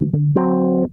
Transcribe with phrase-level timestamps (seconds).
[0.00, 0.88] Sejam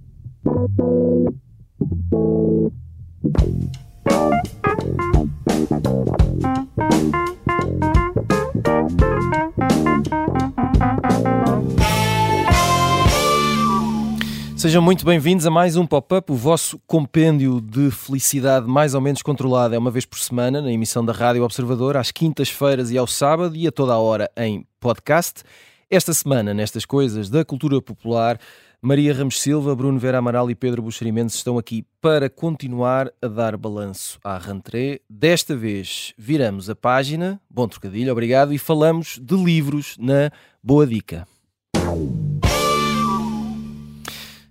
[14.82, 19.74] muito bem-vindos a mais um Pop-Up, o vosso compêndio de felicidade mais ou menos controlada.
[19.74, 23.56] É uma vez por semana na emissão da Rádio Observador, às quintas-feiras e ao sábado
[23.56, 25.44] e a toda a hora em podcast.
[25.90, 28.38] Esta semana, nestas coisas da cultura popular,
[28.80, 33.56] Maria Ramos Silva, Bruno Vera Amaral e Pedro Buxerimentos estão aqui para continuar a dar
[33.56, 35.00] balanço à rentrée.
[35.10, 40.30] Desta vez viramos a página, bom trocadilho, obrigado, e falamos de livros na
[40.62, 41.26] Boa Dica.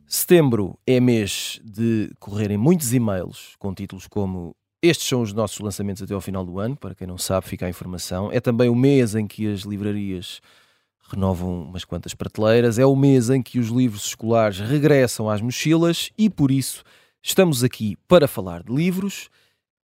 [0.05, 6.03] Setembro é mês de correrem muitos e-mails com títulos como estes são os nossos lançamentos
[6.03, 8.29] até ao final do ano, para quem não sabe, fica a informação.
[8.29, 10.41] É também o mês em que as livrarias
[11.09, 16.11] renovam umas quantas prateleiras, é o mês em que os livros escolares regressam às mochilas
[16.17, 16.83] e por isso
[17.21, 19.29] estamos aqui para falar de livros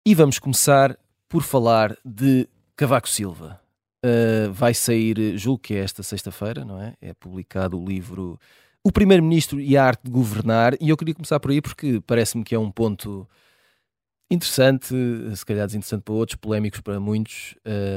[0.04, 3.60] e vamos começar por falar de Cavaco Silva.
[4.04, 6.94] Uh, vai sair, julgo que é esta sexta-feira, não é?
[7.00, 8.38] É publicado o livro
[8.82, 12.42] o primeiro-ministro e a arte de governar, e eu queria começar por aí porque parece-me
[12.42, 13.28] que é um ponto
[14.30, 14.94] interessante,
[15.34, 17.56] se calhar desinteressante para outros, polémicos para muitos,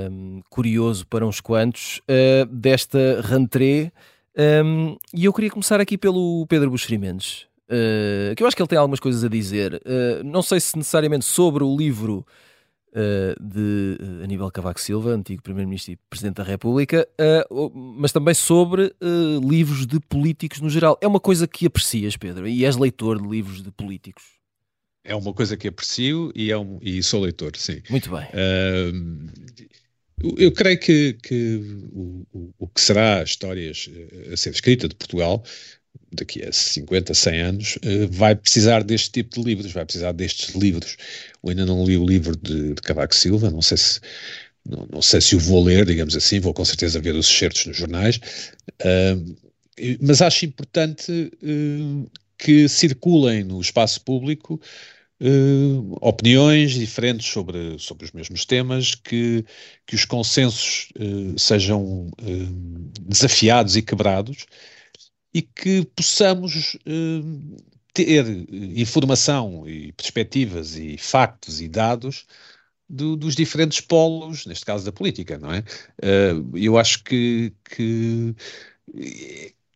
[0.10, 3.92] um, curioso para uns quantos, uh, desta rentrée.
[4.36, 8.64] Um, e eu queria começar aqui pelo Pedro Buxeri Mendes, uh, que eu acho que
[8.64, 9.76] ele tem algumas coisas a dizer.
[9.76, 12.26] Uh, não sei se necessariamente sobre o livro
[13.42, 17.08] de Aníbal Cavaco Silva, antigo Primeiro-Ministro e Presidente da República,
[17.74, 18.94] mas também sobre
[19.42, 20.96] livros de políticos no geral.
[21.02, 24.43] É uma coisa que aprecias, Pedro, e és leitor de livros de políticos.
[25.04, 27.82] É uma coisa que aprecio e, é um, e sou leitor, sim.
[27.90, 28.26] Muito bem.
[30.38, 33.90] eu creio que, que o, o, o, que será histórias
[34.32, 35.44] a ser escrita de Portugal
[36.12, 40.56] daqui a 50, 100 anos, uh, vai precisar deste tipo de livros, vai precisar destes
[40.56, 40.98] livros.
[41.44, 44.00] Eu ainda não li o livro de, de Cavaco Silva, não sei se
[44.66, 47.66] não, não, sei se o vou ler, digamos assim, vou com certeza ver os excertos
[47.66, 48.18] nos jornais,
[48.82, 49.36] uh,
[50.00, 54.62] mas acho importante uh, que circulem no espaço público
[55.26, 59.46] Uh, opiniões diferentes sobre, sobre os mesmos temas, que,
[59.88, 64.46] que os consensos uh, sejam uh, desafiados e quebrados
[65.34, 66.78] e que possamos
[67.94, 68.26] ter
[68.76, 72.26] informação e perspectivas e factos e dados
[72.88, 75.64] do, dos diferentes polos, neste caso da política, não é?
[76.54, 78.36] Eu acho que, que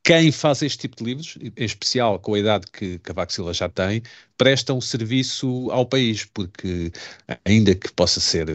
[0.08, 3.68] quem faz este tipo de livros, em especial com a idade que Cavaco Silva já
[3.68, 4.02] tem,
[4.38, 6.94] presta um serviço ao país, porque
[7.44, 8.48] ainda que possa ser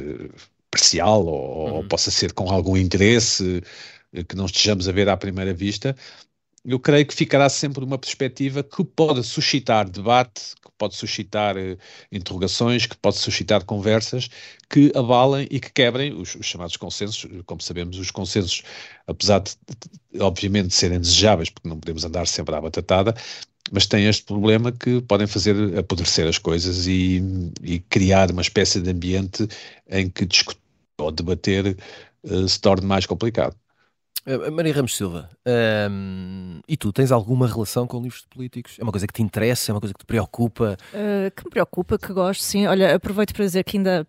[0.70, 1.74] parcial ou, uhum.
[1.74, 3.62] ou possa ser com algum interesse
[4.28, 5.94] que não estejamos a ver à primeira vista,
[6.64, 11.76] eu creio que ficará sempre uma perspectiva que pode suscitar debate, que pode suscitar uh,
[12.10, 14.28] interrogações, que pode suscitar conversas
[14.70, 17.28] que abalem e que quebrem os, os, chamados consensos.
[17.46, 18.62] Como sabemos, os consensos,
[19.06, 19.52] apesar de,
[20.12, 23.14] de, obviamente, serem desejáveis, porque não podemos andar sempre à batatada,
[23.72, 27.20] mas têm este problema que podem fazer apodrecer as coisas e,
[27.62, 29.48] e criar uma espécie de ambiente
[29.88, 30.60] em que discutir
[30.98, 31.76] ou debater
[32.24, 33.56] uh, se torne mais complicado.
[34.24, 35.28] Eh, Maria Ramos Silva,
[35.90, 38.76] um, e tu tens alguma relação com livros de políticos?
[38.78, 39.70] É uma coisa que te interessa?
[39.70, 40.76] É uma coisa que te preocupa?
[40.92, 42.66] Uh, que me preocupa, que gosto, sim.
[42.66, 44.06] Olha, aproveito para dizer que ainda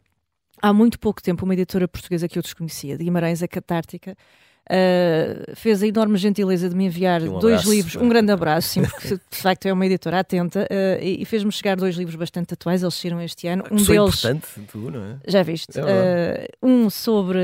[0.62, 4.16] há muito pouco tempo uma editora portuguesa que eu desconhecia, de Guimarães, a Catártica,
[4.64, 7.74] Uh, fez a enorme gentileza de me enviar um dois abraço.
[7.74, 11.26] livros, um grande abraço, sim, porque de facto é uma editora atenta, uh, e, e
[11.26, 13.66] fez-me chegar dois livros bastante atuais, eles saíram este ano.
[13.70, 14.24] Um deles.
[14.24, 15.18] importante, tu, não é?
[15.28, 15.78] Já viste?
[15.78, 17.40] É uh, um sobre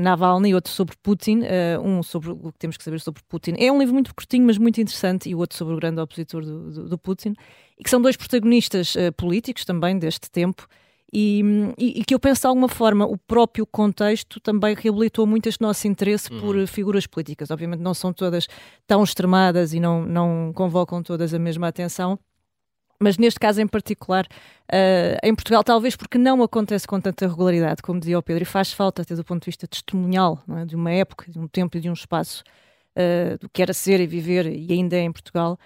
[0.00, 1.40] Navalny e outro sobre Putin,
[1.82, 3.54] um sobre o que temos que saber sobre Putin.
[3.58, 6.44] É um livro muito curtinho, mas muito interessante, e o outro sobre o grande opositor
[6.44, 7.34] do, do, do Putin,
[7.76, 10.68] e que são dois protagonistas políticos também deste tempo.
[11.16, 11.42] E,
[11.78, 15.62] e, e, que eu penso de alguma forma o próprio contexto também reabilitou muito este
[15.62, 16.40] nosso interesse uhum.
[16.40, 17.52] por figuras políticas.
[17.52, 18.48] Obviamente não são todas
[18.84, 22.18] tão extremadas e não, não convocam todas a mesma atenção.
[22.98, 27.82] Mas neste caso em particular, uh, em Portugal, talvez porque não acontece com tanta regularidade,
[27.82, 30.64] como dizia o Pedro, e faz falta, até do ponto de vista testemunhal, é?
[30.64, 32.42] de uma época, de um tempo e de um espaço,
[32.96, 35.58] uh, do que era ser e viver, e ainda é em Portugal,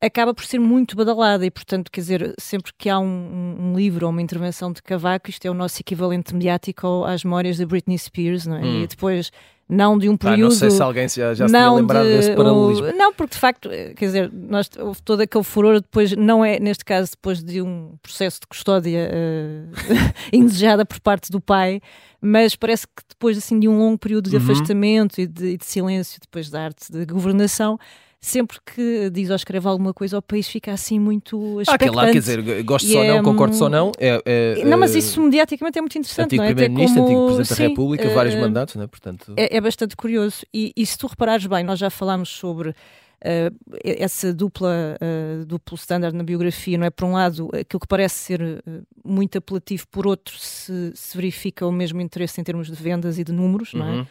[0.00, 4.06] acaba por ser muito badalada e, portanto, quer dizer, sempre que há um, um, livro
[4.06, 7.98] ou uma intervenção de Cavaco, isto é o nosso equivalente mediático às memórias de Britney
[7.98, 8.62] Spears, não é?
[8.62, 8.82] Hum.
[8.82, 9.30] E depois
[9.68, 10.40] não de um período.
[10.40, 12.92] Ah, não sei se alguém já, já se tinha lembrado de, desse paralelismo.
[12.96, 16.84] não, porque de facto, quer dizer, nós, houve todo aquele furor depois, não é neste
[16.84, 19.94] caso depois de um processo de custódia uh,
[20.32, 21.82] indesejada por parte do pai,
[22.20, 24.42] mas parece que depois assim de um longo período de uhum.
[24.42, 27.78] afastamento e de, de silêncio depois da arte de governação
[28.20, 31.90] sempre que diz ou escreve alguma coisa, o país fica assim muito expectante.
[31.90, 33.92] Ah, lá, quer dizer, gosto ou é, não, concordo só não.
[33.98, 36.26] É, é, não, mas isso mediaticamente é muito interessante.
[36.26, 36.46] Antigo é?
[36.46, 38.86] Primeiro-Ministro, antigo Presidente Sim, da República, vários mandatos, não é?
[38.86, 39.32] Portanto...
[39.36, 40.44] É, é bastante curioso.
[40.52, 42.74] E, e, se tu reparares bem, nós já falámos sobre
[43.18, 43.50] Uh,
[43.82, 46.90] essa dupla uh, duplo standard na biografia, não é?
[46.90, 51.66] Por um lado, aquilo que parece ser uh, muito apelativo, por outro, se, se, verifica
[51.66, 53.80] o mesmo interesse em termos de vendas e de números, uhum.
[53.80, 54.06] não é?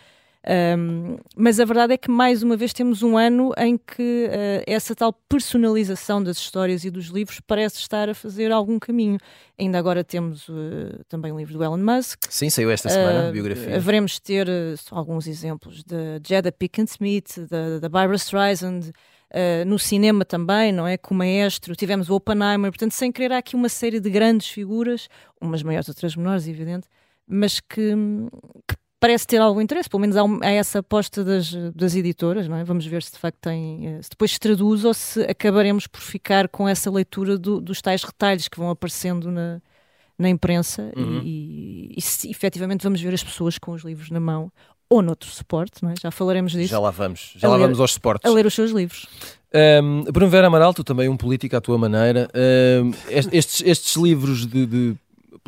[0.77, 4.63] Um, mas a verdade é que, mais uma vez, temos um ano em que uh,
[4.65, 9.17] essa tal personalização das histórias e dos livros parece estar a fazer algum caminho.
[9.59, 12.19] Ainda agora temos uh, também o livro do Elon Musk.
[12.29, 13.75] Sim, saiu esta semana, uh, biografia.
[13.75, 14.47] Haveremos ter
[14.91, 18.91] alguns exemplos de Jada Pinkett Smith, da, da Barbara Streisand.
[19.65, 20.95] No cinema também, não é?
[20.95, 24.47] Com o maestro, tivemos o Oppenheimer, portanto, sem querer, há aqui uma série de grandes
[24.47, 25.09] figuras,
[25.41, 26.87] umas maiores, outras menores, evidente,
[27.27, 27.93] mas que,
[28.65, 32.57] que parece ter algum interesse, pelo menos há, há, essa aposta das, das editoras, não
[32.57, 32.63] é?
[32.63, 36.01] Vamos ver se de facto tem, eh, se depois se traduz ou se acabaremos por
[36.01, 39.61] ficar com essa leitura do, dos tais retalhos que vão aparecendo na,
[40.17, 41.21] na imprensa uhum.
[41.23, 44.51] e, e, se efetivamente vamos ver as pessoas com os livros na mão
[44.89, 45.93] ou noutro suporte, não é?
[46.01, 46.69] Já falaremos disso.
[46.69, 48.29] Já lá vamos, já lá ler, vamos aos suportes.
[48.29, 49.05] A ler os seus livros.
[49.53, 52.29] Um, Bruno Vera Amaral, tu também um político à tua maneira.
[52.33, 54.95] Um, estes, estes livros de, de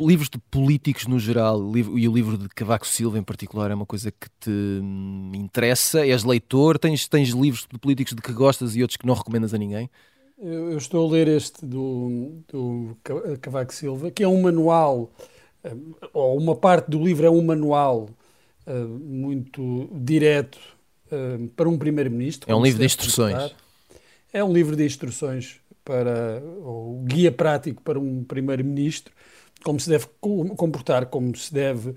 [0.00, 3.86] livros de políticos no geral e o livro de Cavaco Silva em particular é uma
[3.86, 6.06] coisa que te hum, interessa?
[6.06, 6.78] És leitor?
[6.78, 9.90] Tens, tens livros de políticos de que gostas e outros que não recomendas a ninguém?
[10.38, 12.96] Eu, eu estou a ler este do, do
[13.40, 15.12] Cavaco Silva, que é um manual,
[15.64, 18.08] hum, ou uma parte do livro é um manual
[18.66, 20.58] uh, muito direto
[21.12, 22.50] uh, para um primeiro-ministro.
[22.50, 23.34] É um livro de instruções.
[23.34, 23.58] Comportar.
[24.32, 29.12] É um livro de instruções para, ou guia prático para um primeiro-ministro
[29.64, 30.06] como se deve
[30.56, 31.96] comportar, como se deve, uh,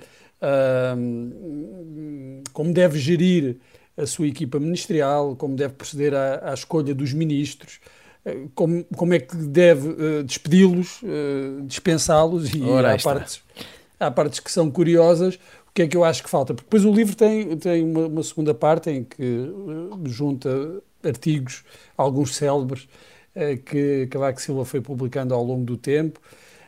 [2.52, 3.58] como deve gerir
[3.96, 7.80] a sua equipa ministerial, como deve proceder à, à escolha dos ministros,
[8.26, 13.42] uh, como, como é que deve uh, despedi-los, uh, dispensá-los, e há partes,
[14.00, 15.36] há partes que são curiosas.
[15.68, 16.54] O que é que eu acho que falta?
[16.54, 19.50] Porque depois o livro tem, tem uma, uma segunda parte em que
[20.06, 20.50] junta
[21.04, 21.64] artigos,
[21.98, 22.88] alguns célebres,
[23.66, 26.22] que Cavaco Silva foi publicando ao longo do tempo.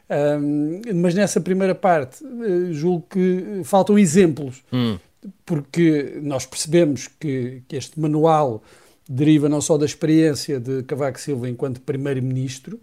[0.07, 4.99] Um, mas nessa primeira parte, uh, julgo que faltam exemplos, hum.
[5.45, 8.63] porque nós percebemos que, que, este manual
[9.09, 12.79] deriva não só da experiência de Cavaco Silva enquanto Primeiro-Ministro,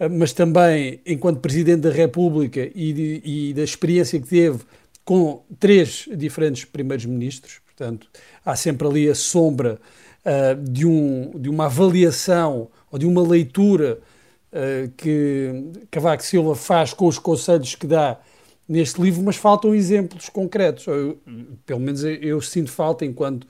[0.00, 4.60] uh, mas também enquanto Presidente da República e, de, e da experiência que teve
[5.04, 7.60] com três diferentes Primeiros-Ministros.
[7.66, 8.08] Portanto,
[8.44, 9.78] há sempre ali a sombra
[10.24, 14.00] uh, de, um, de uma avaliação ou de uma leitura
[14.96, 18.18] que Cavaco Silva faz com os conselhos que dá
[18.68, 20.86] neste livro, mas faltam exemplos concretos.
[20.86, 21.18] Eu,
[21.66, 23.46] pelo menos eu, sinto falta, enquanto,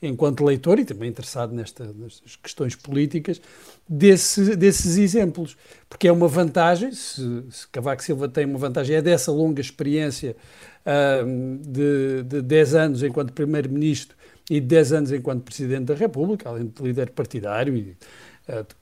[0.00, 3.40] enquanto leitor e também interessado nesta, nestas questões políticas,
[3.88, 5.56] desse, desses exemplos.
[5.88, 10.36] Porque é uma vantagem, se, se Cavaco Silva tem uma vantagem, é dessa longa experiência
[10.84, 14.16] uh, de, de 10 anos enquanto Primeiro-Ministro
[14.50, 17.94] e de 10 anos enquanto Presidente da República, além de líder partidário e eh,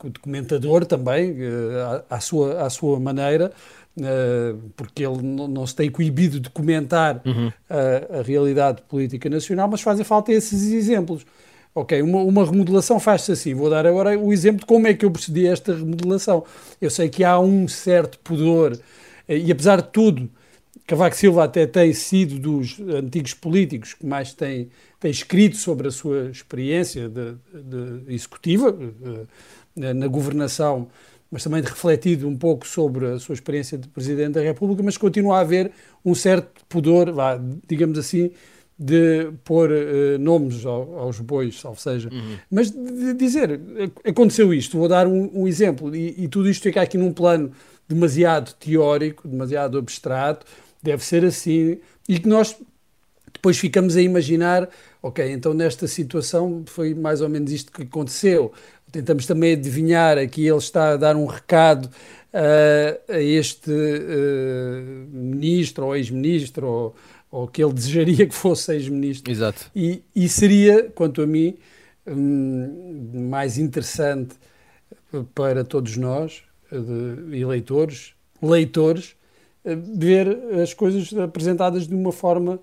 [0.05, 3.53] documentador também, eh, à, sua, à sua maneira,
[4.01, 7.53] eh, porque ele não, se tem coibido de comentar uhum.
[7.71, 11.25] a, a, realidade política nacional, mas fazem falta esses exemplos.
[11.75, 13.55] Ok, uma, uma remodelação faz-se assim.
[13.55, 16.45] Vou dar agora o exemplo de como é que eu procedi a esta remodelação.
[16.81, 18.79] Eu sei que há um certo pudor,
[19.29, 20.29] e apesar de tudo,
[20.87, 25.91] Cavaco Silva até tem sido dos antigos políticos que mais tem, tem escrito sobre a
[25.91, 28.77] sua experiência de, de executiva
[29.77, 30.89] eh, na governação,
[31.31, 35.39] mas também refletido um pouco sobre a sua experiência de Presidente da República, mas continua
[35.39, 35.73] a haver
[36.05, 38.33] um certo pudor, vá, digamos assim,
[38.79, 42.37] de pôr uh, nomes ao, aos bois, ou seja, uhum.
[42.51, 43.61] mas de dizer,
[44.05, 47.53] aconteceu isto, vou dar um, um exemplo, e, e, tudo isto fica aqui num plano
[47.89, 50.45] demasiado teórico, demasiado abstrato,
[50.83, 52.57] deve ser assim, e que nós
[53.33, 54.69] depois ficamos a imaginar,
[55.03, 58.53] ok, então nesta situação foi mais ou menos isto que aconteceu.
[58.91, 65.87] Tentamos também adivinhar, aqui ele está a dar um recado uh, a este uh, ministro
[65.87, 66.97] ou ex-ministro, ou,
[67.31, 69.33] ou, que ele desejaria que fosse ex-ministro.
[69.33, 69.71] Exato.
[69.75, 71.57] E, e, seria, quanto a mim,
[72.07, 74.35] um, mais interessante
[75.35, 78.13] para todos nós, de eleitores,
[78.43, 79.17] leitores,
[79.65, 80.29] ver
[80.61, 82.59] as coisas apresentadas de uma forma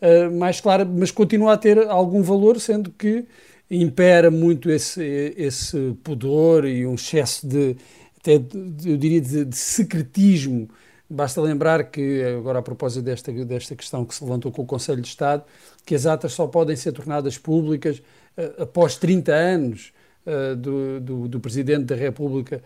[0.00, 3.24] uh, mais clara, mas continua a ter algum valor, sendo que
[3.70, 7.76] impera muito esse, esse pudor e um excesso de,
[8.18, 10.68] até eu diria, de, de secretismo.
[11.08, 15.00] Basta lembrar que, agora a propósito desta, desta questão que se levantou com o Conselho
[15.00, 15.44] de Estado,
[15.84, 17.98] que as atas só podem ser tornadas públicas
[18.36, 19.92] uh, após 30 anos
[20.26, 22.62] uh, do, do, do, Presidente da República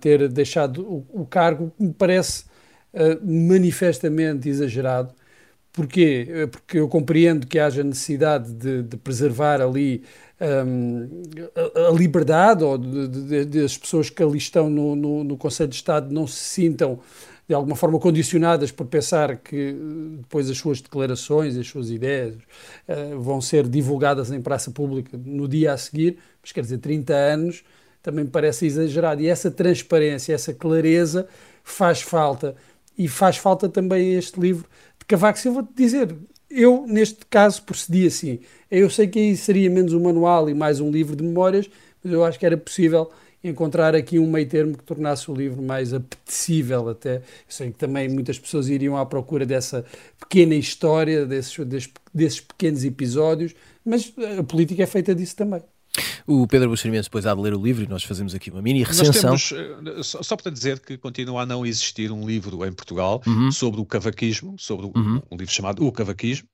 [0.00, 2.44] ter deixado o, o, cargo, me parece
[2.92, 5.14] uh, manifestamente exagerado.
[5.72, 6.48] Porquê?
[6.50, 10.02] Porque eu compreendo que haja necessidade de, de preservar ali
[10.40, 11.22] um,
[11.54, 15.36] a, a, liberdade ou de, de, de, as pessoas que ali estão no, no, no
[15.36, 17.00] Conselho de Estado não se sintam
[17.48, 19.74] de alguma forma condicionadas por pensar que
[20.18, 25.48] depois as suas declarações, as suas ideias uh, vão ser divulgadas em praça pública no
[25.48, 27.64] dia a seguir, mas quer dizer, 30 anos
[28.02, 29.22] também parece exagerado.
[29.22, 31.26] E essa transparência, essa clareza
[31.64, 32.54] faz falta.
[32.98, 36.14] E faz falta também este livro de Cavaco Silva de dizer.
[36.50, 38.40] Eu, neste caso, procedi assim.
[38.68, 41.70] Eu sei que aí seria menos um manual e mais um livro de memórias,
[42.02, 43.10] mas eu acho que era possível
[43.44, 47.16] encontrar aqui um meio termo que tornasse o livro mais apetecível até.
[47.16, 49.84] Eu sei que também muitas pessoas iriam à procura dessa
[50.18, 55.62] pequena história, desses, desses, desses pequenos episódios, mas a política é feita disso também.
[56.26, 58.82] O Pedro Buxerimentos depois há de ler o livro e nós fazemos aqui uma mini
[58.82, 59.36] recensão.
[59.36, 63.22] Temos, eh, só, só para dizer que continua a não existir um livro em Portugal
[63.26, 63.50] uhum.
[63.50, 65.22] sobre o cavaquismo, sobre uhum.
[65.30, 66.48] um livro chamado O Cavaquismo,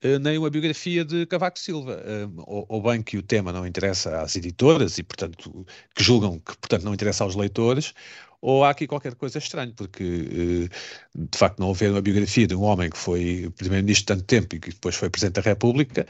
[0.00, 4.20] eh, nem uma biografia de Cavaco Silva, eh, ou, bem que o tema não interessa
[4.20, 7.94] às editoras e, portanto, que julgam que, portanto, não interessa aos leitores,
[8.40, 10.68] ou há aqui qualquer coisa estranha, porque
[11.14, 14.58] de facto não haver uma biografia de um homem que foi primeiro-ministro tanto tempo e
[14.58, 16.04] que depois foi Presidente da República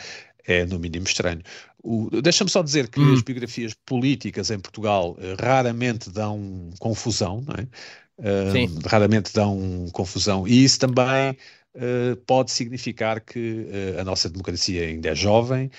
[0.46, 1.42] é no mínimo estranho.
[2.22, 3.14] Deixa-me só dizer que hum.
[3.14, 7.66] as biografias políticas em Portugal raramente dão confusão, não é?
[8.18, 11.36] Uh, raramente dão confusão, e isso também
[11.74, 15.70] uh, pode significar que uh, a nossa democracia ainda é jovem,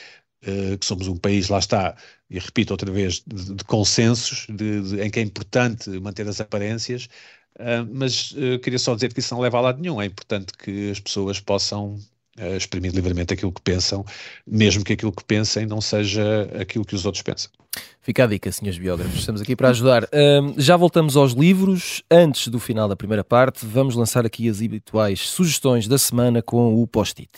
[0.77, 1.95] que somos um país, lá está,
[2.29, 6.41] e repito outra vez, de, de consensos, de, de, em que é importante manter as
[6.41, 7.07] aparências,
[7.93, 10.99] mas queria só dizer que isso não leva a lado nenhum, é importante que as
[10.99, 11.97] pessoas possam
[12.37, 14.05] exprimir livremente aquilo que pensam,
[14.45, 17.51] mesmo que aquilo que pensem não seja aquilo que os outros pensam.
[18.01, 20.07] Fica a dica, senhores biógrafos, estamos aqui para ajudar.
[20.13, 22.03] Um, já voltamos aos livros.
[22.11, 26.81] Antes do final da primeira parte, vamos lançar aqui as habituais sugestões da semana com
[26.81, 27.29] o post-it.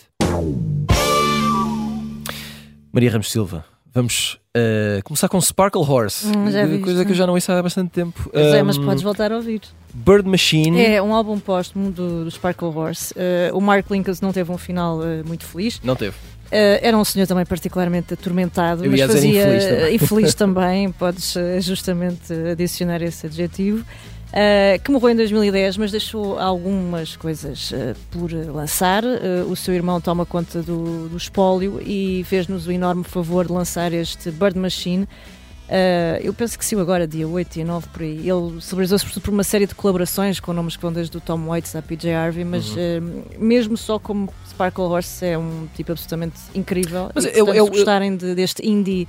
[2.92, 7.34] Maria Ramos Silva, vamos uh, começar com Sparkle Horse, hum, coisa que eu já não
[7.34, 8.30] ouço há bastante tempo.
[8.32, 9.62] Pois um, é, mas podes voltar a ouvir.
[9.94, 10.84] Bird Machine.
[10.84, 13.14] É um álbum póstumo do, do Sparkle Horse.
[13.14, 15.80] Uh, o Mark Lincoln não teve um final uh, muito feliz.
[15.82, 16.18] Não teve.
[16.48, 19.96] Uh, era um senhor também particularmente atormentado, Eu mas fazia infeliz também.
[19.96, 23.86] infeliz também, podes justamente adicionar esse adjetivo.
[24.36, 27.72] Uh, que morreu em 2010, mas deixou algumas coisas
[28.12, 29.04] por lançar.
[29.50, 33.94] o seu irmão toma conta do, do espólio e fez-nos o enorme favor de lançar
[33.94, 35.08] este Bird Machine,
[35.65, 38.30] Uh, eu penso que saiu agora, dia 8 e 9 por aí.
[38.30, 41.75] Ele celebrizou-se por uma série de colaborações com nomes que vão desde o Tom Waits
[41.75, 42.75] à PJ Harvey, mas uhum.
[43.38, 47.10] uh, mesmo só como Sparkle Horse é um tipo absolutamente incrível.
[47.15, 49.08] Mas e, eu, eu, gostarem de, deste indie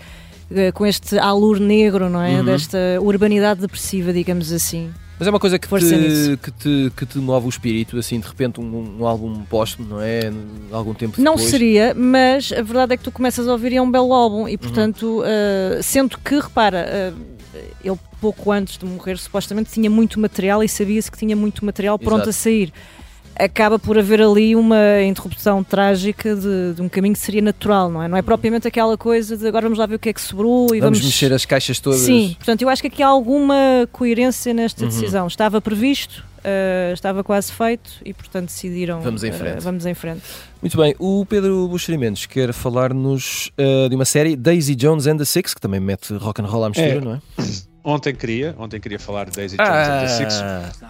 [0.50, 2.38] uh, com este alur negro, não é?
[2.38, 2.44] Uhum.
[2.46, 4.90] Desta urbanidade depressiva, digamos assim.
[5.18, 8.26] Mas é uma coisa que te, que, te, que te move o espírito, assim, de
[8.26, 10.20] repente um, um álbum póstumo, não é?
[10.70, 11.24] Algum tempo depois.
[11.24, 14.12] Não seria, mas a verdade é que tu começas a ouvir e é um belo
[14.12, 15.20] álbum e, portanto, uhum.
[15.20, 17.36] uh, sendo que, repara, uh,
[17.82, 21.98] ele pouco antes de morrer supostamente tinha muito material e sabia-se que tinha muito material
[21.98, 22.30] pronto Exato.
[22.30, 22.72] a sair
[23.38, 28.02] acaba por haver ali uma interrupção trágica de, de, um caminho que seria natural, não
[28.02, 28.08] é?
[28.08, 30.74] Não é propriamente aquela coisa de agora vamos lá ver o que é que sobrou
[30.74, 31.04] e vamos, vamos...
[31.04, 32.00] mexer as caixas todas.
[32.00, 33.54] Sim, portanto, eu acho que aqui há alguma
[33.92, 34.88] coerência nesta uhum.
[34.88, 35.26] decisão.
[35.26, 39.00] Estava previsto, uh, estava quase feito e, portanto, decidiram.
[39.00, 39.58] Vamos em frente.
[39.58, 40.22] Uh, vamos em frente.
[40.62, 45.24] Muito bem, o Pedro Buxerimentos quer falar-nos uh, de uma série Daisy Jones and the
[45.24, 47.00] Six, que também mete rock and roll à mistura, é.
[47.00, 47.20] não é?
[47.88, 49.94] Ontem queria, ontem queria falar de Daisy Jones ah.
[49.94, 50.34] and the Six,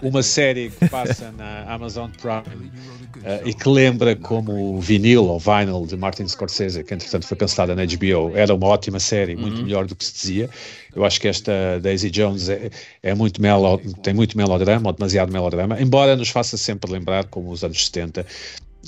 [0.00, 2.71] uma série que passa na Amazon Prime
[3.17, 7.37] uh, e que lembra como o vinil ou vinyl de Martin Scorsese, que entretanto foi
[7.37, 9.65] cancelada na HBO, era uma ótima série, muito uhum.
[9.65, 10.49] melhor do que se dizia.
[10.95, 12.71] Eu acho que esta Daisy Jones é,
[13.03, 17.50] é muito melo, tem muito melodrama, ou demasiado melodrama, embora nos faça sempre lembrar como
[17.50, 18.25] os anos 70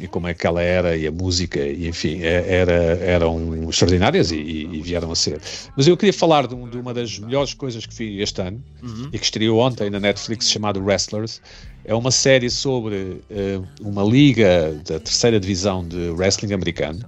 [0.00, 4.30] e como é que ela era e a música e enfim é, era, eram extraordinárias
[4.30, 5.40] e, e, vieram a ser.
[5.76, 9.08] Mas eu queria falar de, de, uma das melhores coisas que vi este ano uhum.
[9.12, 11.40] e que estreou ontem na Netflix chamado Wrestlers.
[11.84, 17.06] É uma série sobre uh, uma liga da terceira divisão de wrestling americano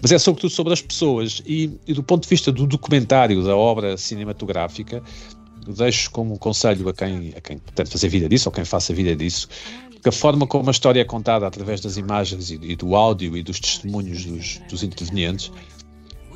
[0.00, 1.42] mas é sobretudo sobre as pessoas.
[1.44, 5.02] E, e do ponto de vista do documentário da obra cinematográfica
[5.76, 9.14] deixo como conselho a quem, a quem pretende fazer vida disso ou quem faça vida
[9.14, 9.48] disso
[10.04, 13.42] a forma como a história é contada através das imagens e, e do áudio e
[13.42, 15.50] dos testemunhos dos, dos intervenientes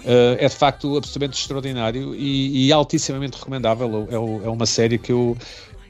[0.04, 4.08] uh, é de facto absolutamente extraordinário e, e altissimamente recomendável.
[4.10, 5.36] É, é, uma série que eu,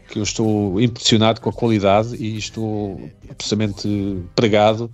[0.08, 4.90] que eu estou impressionado com a qualidade e estou absolutamente pregado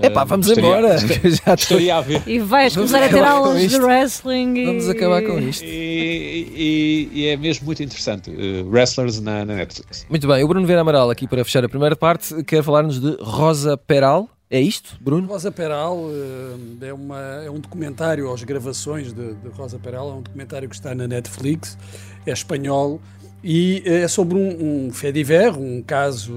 [0.00, 0.98] É pá, vamos embora.
[1.46, 2.22] Já estaria a ver.
[2.26, 4.54] E vais começar a ter aulas de wrestling.
[4.56, 4.66] E...
[4.66, 5.64] Vamos acabar com isto.
[5.64, 8.30] E, e, e é mesmo muito interessante.
[8.30, 10.06] Uh, wrestlers na, na, Netflix.
[10.08, 13.16] Muito bem, o Bruno Vera Amaral, aqui para fechar a primeira parte, quer falar-nos de
[13.20, 14.28] Rosa Peral.
[14.50, 15.26] É isto, Bruno?
[15.26, 20.12] Rosa Peral uh, é, uma, é um documentário, as gravações de, de, Rosa Peral, é
[20.14, 21.78] um documentário que está na Netflix,
[22.26, 23.00] é espanhol
[23.42, 26.32] e é sobre um, um fait divers, um caso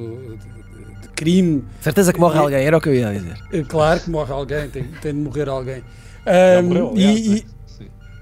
[1.17, 1.63] crime.
[1.81, 3.37] Certeza que morre alguém, era o que eu ia dizer.
[3.51, 5.83] É, claro que morre alguém, tem, tem de morrer alguém.
[6.25, 7.41] Um, morreu, aliás, e, né?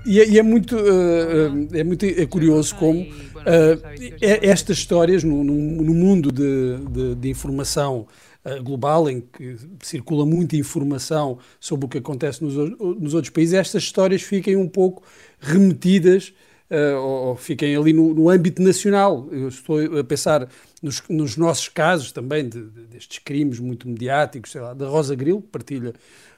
[0.06, 5.44] e, é, e, é, muito, uh, é muito é curioso como uh, estas histórias no,
[5.44, 8.08] no, no mundo de, de, de informação
[8.46, 13.54] uh, global, em que circula muita informação sobre o que acontece nos, nos outros países,
[13.56, 15.04] estas histórias fiquem um pouco
[15.40, 16.34] remetidas
[16.76, 19.28] uh, ou, fiquem ali no, no, âmbito nacional.
[19.32, 20.48] Eu estou a pensar
[20.82, 25.16] nos, nos nossos casos também, de, de, destes crimes muito mediáticos, sei lá, da Rosa
[25.16, 25.94] Grilo, que partilha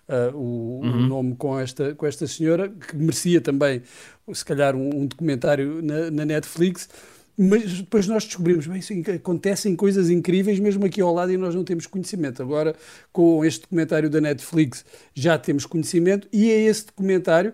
[0.08, 0.92] uh, o, uhum.
[0.92, 3.82] o, nome com esta, com esta senhora, que merecia também,
[4.32, 6.88] se calhar, um, um documentário na, na Netflix
[7.40, 11.54] mas depois nós descobrimos, bem, sim, acontecem coisas incríveis mesmo aqui ao lado e nós
[11.54, 12.42] não temos conhecimento.
[12.42, 12.76] Agora,
[13.14, 17.54] com este documentário da Netflix, já temos conhecimento e é esse documentário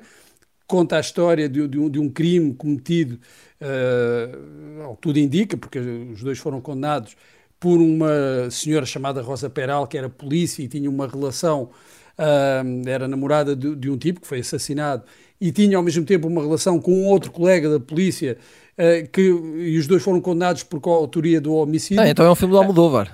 [0.74, 3.20] conta a história de, de, um, de um, crime cometido,
[3.62, 7.16] uh, tudo indica, porque os dois foram condenados
[7.60, 11.70] por uma senhora chamada Rosa Peral, que era polícia e tinha uma relação,
[12.18, 15.04] uh, era namorada de, de, um tipo que foi assassinado,
[15.40, 18.40] e tinha ao mesmo tempo uma relação com um outro colega da polícia,
[18.78, 22.02] uh, que, e os dois foram condenados por autoria do homicídio.
[22.02, 23.12] Ah, então é um filme do Almodóvar.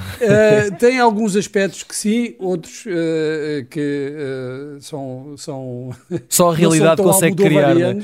[0.00, 5.90] Uh, tem alguns aspectos que sim, outros uh, que uh, são, são.
[6.28, 7.74] Só a realidade consegue criar.
[7.74, 8.02] Né?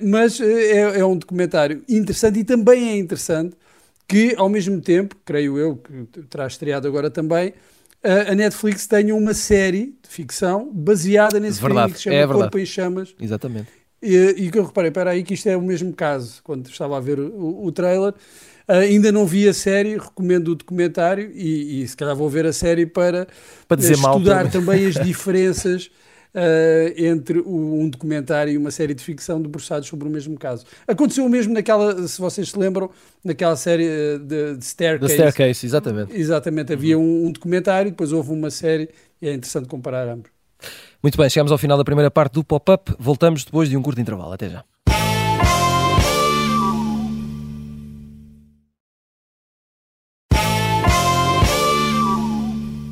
[0.00, 3.56] mas é, é, um documentário interessante e também é interessante
[4.06, 7.54] que, ao mesmo tempo, creio eu, que terá estreado agora também,
[8.30, 12.26] a Netflix tenha uma série de ficção baseada nesse verdade, filme que se chama é
[12.26, 13.14] Corpo em Chamas.
[13.20, 13.83] Exatamente.
[14.04, 17.00] E, que eu reparei, espera aí, que isto é o mesmo caso, quando estava a
[17.00, 18.12] ver o, o trailer.
[18.68, 22.46] Uh, ainda não vi a série, recomendo o documentário e, e se calhar vou ver
[22.46, 23.26] a série para,
[23.68, 25.90] para dizer estudar mal também as diferenças
[26.34, 30.64] uh, entre o, um documentário e uma série de ficção debruçados sobre o mesmo caso.
[30.86, 32.90] Aconteceu o mesmo naquela, se vocês se lembram,
[33.22, 35.14] naquela série ah, de, de Staircase.
[35.14, 36.16] The Staircase, exatamente.
[36.16, 38.88] Exatamente, havia um, um documentário, depois houve uma série
[39.20, 40.30] e é interessante comparar ambos.
[41.04, 42.96] Muito bem, chegamos ao final da primeira parte do pop-up.
[42.98, 44.32] Voltamos depois de um curto intervalo.
[44.32, 44.64] Até já.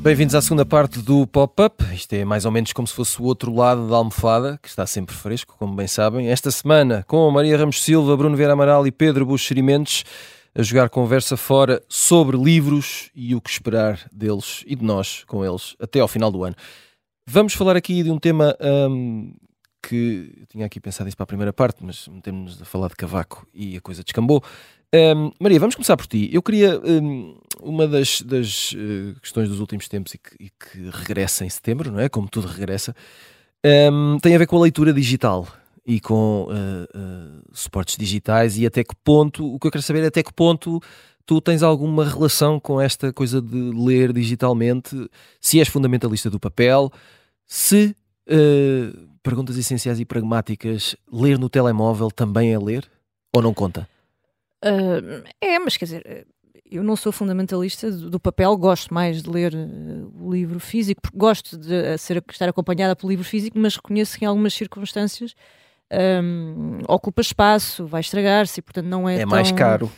[0.03, 1.83] Bem-vindos à segunda parte do Pop-Up.
[1.91, 4.85] Isto é mais ou menos como se fosse o outro lado da almofada, que está
[4.85, 6.27] sempre fresco, como bem sabem.
[6.27, 10.03] Esta semana, com Maria Ramos Silva, Bruno Vieira Amaral e Pedro Buxerimentos,
[10.53, 15.43] a jogar conversa fora sobre livros e o que esperar deles e de nós com
[15.43, 16.55] eles até ao final do ano.
[17.25, 18.55] Vamos falar aqui de um tema
[18.89, 19.33] hum,
[19.81, 22.95] que eu tinha aqui pensado isso para a primeira parte, mas metemos-nos a falar de
[22.95, 24.43] cavaco e a coisa descambou.
[24.93, 26.29] Um, Maria, vamos começar por ti.
[26.31, 26.79] Eu queria.
[26.79, 31.49] Um, uma das, das uh, questões dos últimos tempos e que, e que, regressa em
[31.49, 32.09] setembro, não é?
[32.09, 32.93] Como tudo regressa,
[33.91, 35.47] um, tem a ver com a leitura digital
[35.85, 39.55] e com uh, uh, suportes digitais e até que ponto.
[39.55, 40.79] O que eu quero saber é até que ponto
[41.25, 45.09] tu tens alguma relação com esta coisa de ler digitalmente,
[45.39, 46.91] se és fundamentalista do papel,
[47.45, 47.95] se.
[49.21, 52.89] perguntas essenciais e pragmáticas, ler no telemóvel também é ler?
[53.33, 53.87] Ou não conta?
[54.63, 56.27] Uh, é, mas quer dizer,
[56.71, 61.17] eu não sou fundamentalista do papel, gosto mais de ler uh, o livro físico, porque
[61.17, 65.35] gosto de ser, estar acompanhada pelo livro físico, mas reconheço que em algumas circunstâncias
[66.23, 69.17] um, ocupa espaço, vai estragar-se portanto, não é.
[69.17, 69.29] É tão...
[69.29, 69.91] mais caro.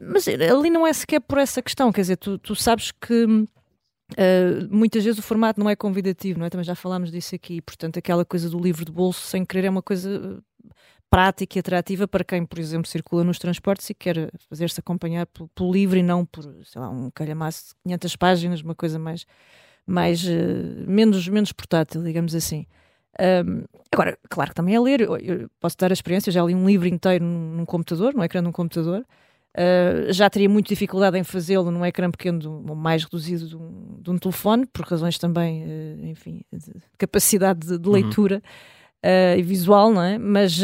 [0.00, 3.24] Mas ali não é sequer por essa questão, quer dizer, tu, tu sabes que.
[4.12, 6.50] Uh, muitas vezes o formato não é convidativo, não é?
[6.50, 9.70] Também já falámos disso aqui, portanto, aquela coisa do livro de bolso sem querer é
[9.70, 10.42] uma coisa
[11.10, 15.72] prática e atrativa para quem, por exemplo, circula nos transportes e quer fazer-se acompanhar pelo,
[15.72, 19.26] livro e não por, sei lá, um calhamaço de 500 páginas, uma coisa mais,
[19.84, 22.64] mais uh, menos, menos portátil, digamos assim.
[23.18, 26.54] Um, agora, claro que também é ler, eu, eu, posso dar a experiência, já li
[26.54, 29.04] um livro inteiro num, num computador, no ecrã de um computador,
[29.56, 34.10] uh, já teria muita dificuldade em fazê-lo num ecrã pequeno, mais reduzido de um, de
[34.10, 37.94] um telefone, por razões também, uh, enfim, de capacidade de, de uhum.
[37.94, 38.36] leitura.
[38.36, 40.18] Uhum uh, e visual, não é?
[40.18, 40.60] Mas,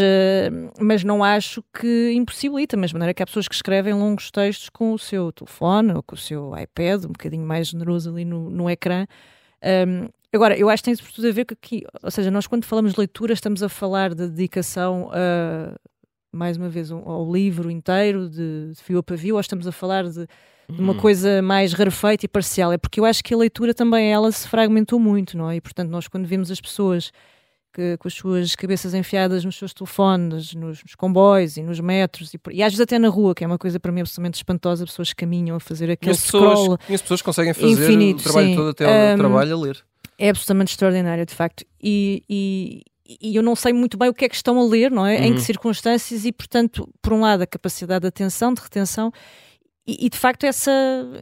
[0.81, 4.69] mas não acho que impossibilita, da mesma maneira que há pessoas que escrevem longos textos
[4.69, 8.51] com o seu telefone ou com o seu iPad, um bocadinho mais generoso ali no,
[8.51, 9.07] no ecrã.
[9.63, 12.65] Um, agora, eu acho que tem sobretudo a ver com aqui, ou seja, nós quando
[12.65, 15.75] falamos de leitura estamos a falar de dedicação a
[16.37, 19.73] mais uma vez, um, ao livro inteiro, de, de fio a pavio, ou estamos a
[19.73, 20.27] falar de,
[20.69, 20.99] de uma hum.
[20.99, 22.73] coisa mais rarefeita e parcial?
[22.73, 25.57] É porque eu acho que a leitura também ela se fragmentou muito, não é?
[25.57, 27.11] E portanto, nós quando vimos as pessoas
[27.77, 32.33] que, com as suas cabeças enfiadas nos seus telefones, nos, nos comboios e nos metros,
[32.33, 34.87] e, e, às vezes até na rua, que é uma coisa para mim absolutamente espantosa,
[34.87, 36.79] pessoas caminham a fazer aquele pessoas, scroll.
[36.89, 38.57] as pessoas conseguem fazer infinito, o trabalho sim.
[38.57, 39.85] todo até ao um, trabalho a ler.
[40.19, 41.67] É absolutamente extraordinário, de facto.
[41.83, 42.83] E, e,
[43.21, 45.19] e, eu não sei muito bem o que é que estão a ler, não é?
[45.19, 45.25] Uhum.
[45.25, 49.13] Em que circunstâncias, e portanto, por um lado, a capacidade de atenção, de retenção,
[49.87, 50.73] e, e, de facto, essa,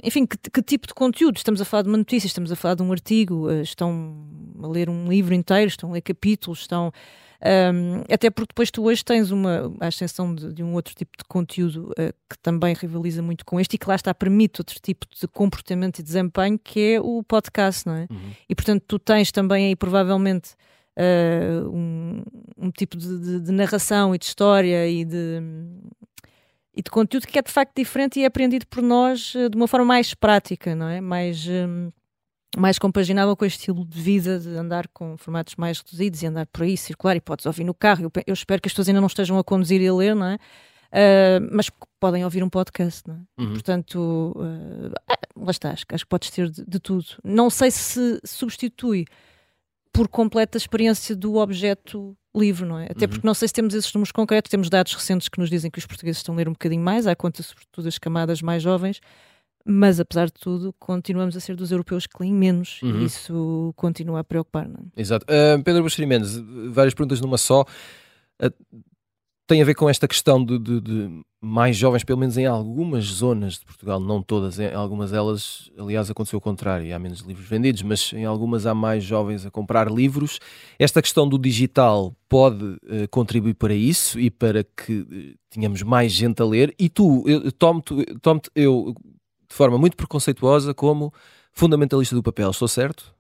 [0.03, 1.37] enfim, que, que, tipo de conteúdo?
[1.37, 4.27] Estamos a falar de uma notícia, estamos a falar de um artigo, uh, estão
[4.63, 6.91] a ler um livro inteiro, estão a ler capítulos, estão.
[7.45, 11.11] Um, até porque depois tu hoje tens uma a ascensão de, de um outro tipo
[11.19, 14.81] de conteúdo uh, que também rivaliza muito com este e que lá está permite outro
[14.81, 18.07] tipo de comportamento e desempenho que é o podcast, não é?
[18.11, 18.31] Uhum.
[18.49, 20.55] E portanto tu tens também aí provavelmente
[20.99, 22.23] uh, um,
[22.59, 25.43] um, tipo de, de, de, narração e de história e de
[26.77, 29.57] e de conteúdo que é de facto diferente e é aprendido por nós uh, de
[29.57, 31.01] uma forma mais prática, não é?
[31.01, 31.91] Mais, um,
[32.57, 36.47] mais compaginável com o estilo de vida de andar com formatos mais reduzidos e andar
[36.47, 38.05] por aí, circular e podes ouvir no carro.
[38.05, 40.27] Eu, eu espero que as pessoas ainda não estejam a conduzir e a ler, não
[40.27, 40.39] é?
[40.95, 43.43] Uh, mas podem ouvir um podcast, não é?
[43.43, 43.53] Uhum.
[43.55, 44.93] Portanto, uh,
[45.45, 47.05] lá está, acho, acho que podes ter de, de, tudo.
[47.25, 49.05] Não sei se substitui
[49.95, 52.87] por completa a experiência do objeto livre, não é?
[52.91, 53.13] Até uhum.
[53.13, 55.79] porque não sei se temos esses números concretos, temos dados recentes que nos dizem que
[55.79, 59.01] os portugueses estão a ler um bocadinho mais, à conta sobretudo das camadas mais jovens,
[59.65, 63.03] mas apesar de tudo, continuamos a ser dos europeus que leem menos uhum.
[63.03, 65.01] e isso continua a preocupar, não é?
[65.01, 65.25] Exato.
[65.27, 66.37] Uh, Pedro Buxeri Mendes,
[66.73, 67.63] várias perguntas numa só.
[68.43, 68.53] Uh,
[69.47, 73.05] tem a ver com esta questão de, de, de, mais jovens, pelo menos em algumas
[73.05, 77.47] zonas de Portugal, não todas, em algumas delas, aliás, aconteceu o contrário, há menos livros
[77.47, 80.41] vendidos, mas em algumas há mais jovens a comprar livros.
[80.79, 86.13] Esta questão do digital pode uh, contribuir para isso e para que uh, tenhamos mais
[86.13, 86.75] gente a ler.
[86.79, 87.25] E tu,
[87.59, 88.95] tomo-te tomo eu,
[89.49, 91.13] de forma muito preconceituosa, como
[91.53, 93.15] fundamentalista do papel, estou certo?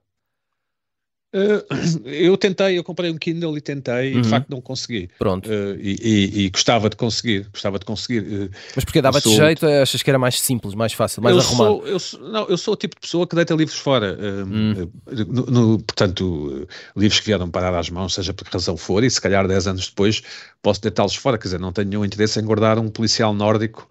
[1.34, 4.20] Uh, eu tentei, eu comprei um Kindle e tentei, uhum.
[4.20, 5.10] e de facto não consegui.
[5.18, 5.50] Pronto.
[5.50, 8.20] Uh, e, e, e, gostava de conseguir, gostava de conseguir.
[8.20, 9.34] Uh, Mas porque dava-te sou...
[9.34, 11.70] jeito, achas que era mais simples, mais fácil, mais eu arrumado?
[11.70, 14.16] Sou, eu, sou, não, eu sou o tipo de pessoa que deita livros fora.
[14.46, 14.88] Hum.
[15.26, 19.10] No, no, portanto, livros que vieram parar às mãos, seja por que razão for, e
[19.10, 20.22] se calhar 10 anos depois
[20.62, 21.36] posso deitá-los fora.
[21.36, 23.90] Quer dizer, não tenho nenhum interesse em guardar um policial nórdico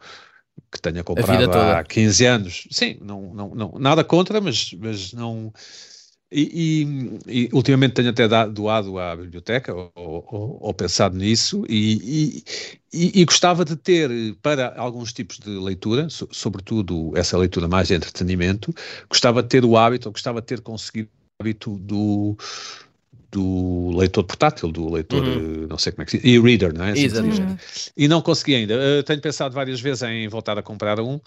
[0.72, 2.68] que tenha comprado há 15 anos.
[2.72, 5.52] Sim, não, não, não, nada contra, mas, mas não
[6.34, 12.44] e, e, e, ultimamente tenho até doado à biblioteca, ou, ou, ou pensado nisso, e,
[12.92, 14.10] e, gostava de ter
[14.42, 18.74] para alguns tipos de leitura, so, sobretudo essa leitura mais de entretenimento,
[19.08, 22.36] gostava de ter o hábito, ou gostava de ter conseguido o hábito do,
[23.32, 25.68] do leitor portátil, do leitor, uhum.
[25.68, 26.92] não sei como é que se diz, e-reader, não é?
[26.92, 27.92] Assim Exatamente.
[27.96, 28.76] E não consegui ainda.
[28.76, 31.20] Uh, tenho pensado várias vezes em voltar a comprar um,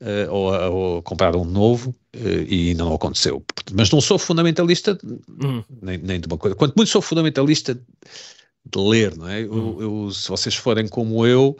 [0.00, 3.44] uh, ou, ou, comprar um novo uh, e não aconteceu.
[3.72, 4.98] Mas não sou fundamentalista
[5.42, 5.62] uhum.
[5.82, 6.56] nem, nem, de uma coisa.
[6.56, 9.42] Quanto muito sou fundamentalista de ler, não é?
[9.42, 9.80] Uhum.
[9.80, 11.56] Eu, eu, se vocês forem como eu,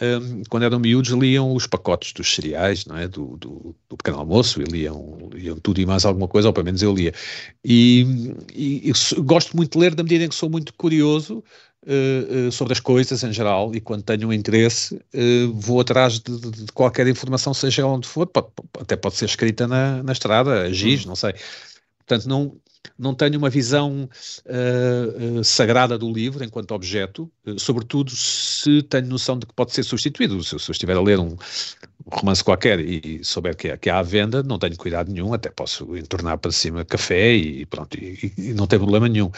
[0.00, 3.06] um, quando eram miúdos liam os pacotes dos cereais, não é?
[3.06, 6.64] Do, do, do, pequeno almoço e liam, liam tudo e mais alguma coisa, ou pelo
[6.64, 7.12] menos eu lia.
[7.64, 8.06] E,
[8.54, 11.44] e, e gosto muito de ler da medida em que sou muito curioso
[11.86, 16.38] uh, sobre as coisas em geral e quando tenho um interesse uh, vou atrás de,
[16.38, 20.62] de, de, qualquer informação, seja onde for, pode, até pode ser escrita na, na estrada,
[20.62, 21.34] a giz, não sei.
[21.98, 22.56] Portanto, não,
[22.98, 24.08] não tenho uma visão
[24.46, 30.42] uh, sagrada do livro enquanto objeto, sobretudo se tenho noção de que pode ser substituído.
[30.42, 31.36] Se, se eu estiver a ler um,
[32.10, 35.50] romance qualquer e souber que, é, que há à venda, não tenho cuidado nenhum, até
[35.50, 39.30] posso entornar para cima café e pronto, e, e não tem problema nenhum.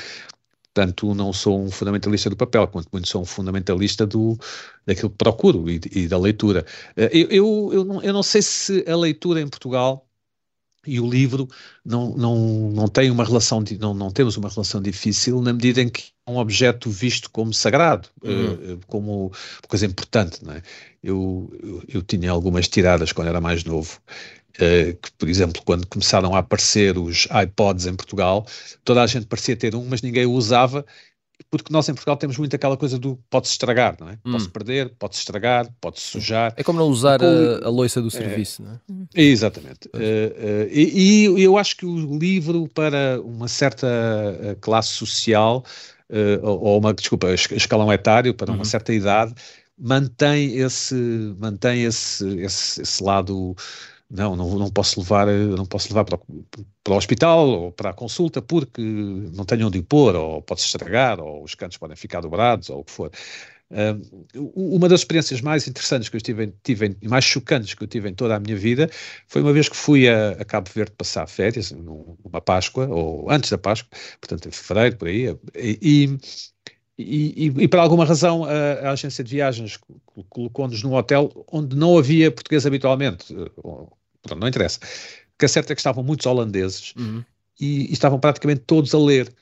[0.75, 4.39] Portanto, não sou um fundamentalista do papel, quanto muito sou um fundamentalista do,
[4.87, 6.65] daquilo que procuro e, e da leitura.
[6.97, 10.07] Eh, eu, eu, eu, não, eu não sei se a leitura em Portugal
[10.87, 11.47] e o livro
[11.85, 15.89] não, não, não tem uma relação, não, não temos uma relação difícil na medida em
[15.89, 18.75] que é um objeto visto como sagrado, uhum.
[18.75, 19.33] uh, como
[19.69, 20.45] coisa importante.
[20.45, 20.63] Não é?
[21.03, 24.01] eu, eu, eu, tinha algumas tiradas quando era mais novo
[24.53, 28.47] que, por exemplo, quando começaram a aparecer os iPods em Portugal,
[28.85, 30.85] toda a gente parecia ter um, mas ninguém o usava,
[31.51, 34.13] porque nós em Portugal temos muito aquela coisa do pode-se estragar, não é?
[34.25, 34.33] Hum.
[34.33, 36.53] Pode-se perder, pode-se estragar, pode-se sujar.
[36.57, 37.27] É como não usar com...
[37.27, 38.79] a, a loiça do é, serviço, não é?
[39.15, 39.89] Exatamente.
[39.89, 43.87] Uh, uh, e, e, eu acho que o livro, para uma certa
[44.61, 45.65] classe social,
[46.43, 48.65] ou uma, desculpa, escalão etário, para uma uhum.
[48.65, 49.35] certa idade,
[49.79, 50.95] mantém esse,
[51.39, 53.57] mantém esse, esse, esse lado
[54.13, 56.45] não, não, não posso levar, não posso levar para, o,
[56.85, 61.19] para o hospital ou para a consulta porque não tenho onde pôr, ou pode-se estragar,
[61.19, 63.11] ou os cantos podem ficar dobrados, ou o que for.
[64.45, 68.15] uma das experiências mais interessantes que eu tive, tive mais chocantes que eu tive em
[68.15, 68.91] toda a minha vida
[69.27, 73.51] foi uma vez que fui a, a Cabo Verde passar férias, numa Páscoa, ou antes
[73.51, 76.19] da Páscoa, portanto em fevereiro, por aí, e,
[76.99, 79.79] e, e, e, por alguma razão a, a agência de viagens
[80.29, 83.35] colocou-nos num hotel onde não havia português habitualmente.
[84.23, 84.79] Portanto, não interessa.
[84.79, 87.25] O que é certo é que estavam muitos holandeses uhum.
[87.61, 89.33] e, e, estavam praticamente todos a ler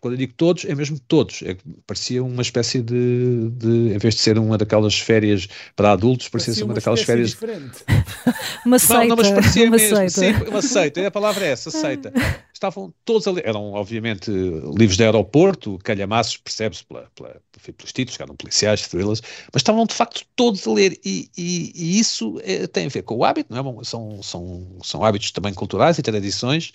[0.00, 1.42] quando eu digo todos, é mesmo todos.
[1.42, 6.28] É, parecia uma espécie de, de, em vez de ser uma daquelas férias para adultos,
[6.28, 7.30] parecia, parecia uma, uma daquelas férias.
[7.30, 7.84] Diferente.
[8.64, 9.00] uma seita.
[9.00, 9.96] Não, não, mas parecia uma mesmo.
[9.96, 10.10] Seita.
[10.10, 11.06] Sim, uma seita.
[11.06, 12.12] A palavra é essa, seita.
[12.52, 13.42] Estavam todos ali.
[13.44, 17.36] Eram, obviamente, livros de aeroporto, calhamaços, percebe-se pela, pela,
[17.76, 20.98] pelos títulos, que eram policiais, thrillers, mas estavam de facto todos a ler.
[21.04, 23.84] E, e, e isso é, tem a ver com o hábito, não é?
[23.84, 26.72] São, são, são hábitos também culturais e tradições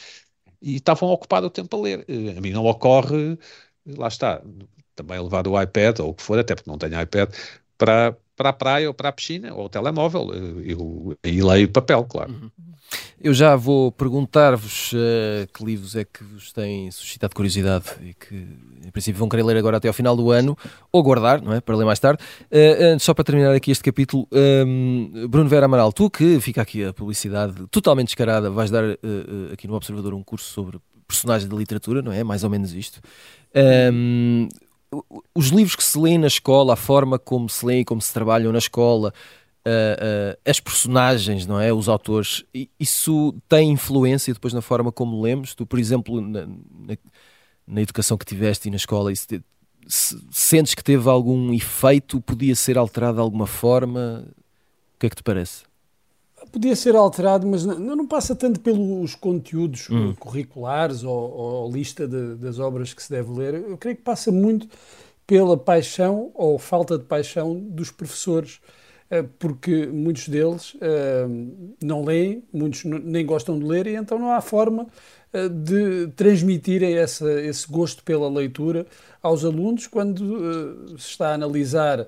[0.62, 2.06] e estavam a ocupar o tempo a ler.
[2.08, 3.38] Eh, a mim não ocorre,
[3.86, 4.42] lá está,
[4.96, 7.34] também levar o iPad ou o que for, até porque não tenho iPad,
[7.78, 10.30] para, para a praia ou para a piscina ou o telemóvel.
[10.34, 12.32] Eh, eu, e leio papel, claro.
[12.32, 12.52] Uhum.
[13.24, 18.36] Eu já vou perguntar-vos uh, que livros é que vos têm suscitado curiosidade e que,
[18.86, 20.58] em princípio, vão querer ler agora até ao final do ano
[20.92, 21.62] ou guardar, não é?
[21.62, 22.24] Para ler mais tarde.
[22.52, 26.62] Uh, só para terminar aqui este capítulo, um, ehm, Bruno Vera Amaral, tu que fica
[26.62, 28.98] aqui a publicidade totalmente descarada, vais dar uh,
[29.54, 32.24] aqui no Observador um curso sobre personagens da literatura, não é?
[32.24, 33.02] Mais ou menos isto.
[33.94, 34.48] Um,
[35.34, 38.52] os livros que se lêem na escola, a forma como se lêem, como se trabalham
[38.52, 39.14] na escola,
[39.66, 41.72] uh, uh, as personagens, não é?
[41.74, 42.44] Os autores,
[42.80, 45.56] isso tem influência depois na forma como lemos?
[45.56, 46.98] Tu, por exemplo, na, na,
[47.68, 49.44] na educação que tiveste e na escola, isso te,
[49.88, 52.22] se, sentes que teve algum efeito?
[52.22, 54.26] Podia ser alterado de alguma forma?
[54.96, 55.64] O que é que te parece?
[56.52, 60.14] Podia ser alterado, mas não, não passa tanto pelos conteúdos hum.
[60.16, 63.54] curriculares ou, ou lista de, das obras que se deve ler.
[63.54, 64.68] Eu creio que passa muito
[65.26, 68.60] pela paixão ou falta de paixão dos professores
[69.40, 74.40] porque muitos deles uh, não leem, muitos nem gostam de ler, e então não há
[74.40, 74.88] forma
[75.34, 78.86] uh, de transmitirem esse gosto pela leitura
[79.22, 82.08] aos alunos quando se está a analisar